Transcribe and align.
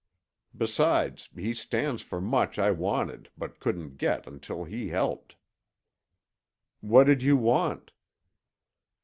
Besides, 0.57 1.29
he 1.35 1.53
stands 1.53 2.01
for 2.01 2.19
much 2.19 2.57
I 2.57 2.71
wanted 2.71 3.29
but 3.37 3.59
couldn't 3.59 3.99
get 3.99 4.25
until 4.25 4.63
he 4.63 4.87
helped." 4.87 5.35
"What 6.79 7.03
did 7.03 7.21
you 7.21 7.37
want?" 7.37 7.91